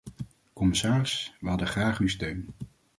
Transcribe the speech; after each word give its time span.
Commissaris, 0.53 1.33
wij 1.39 1.49
hadden 1.49 1.67
graag 1.67 1.99
uw 1.99 2.07
steun. 2.07 2.47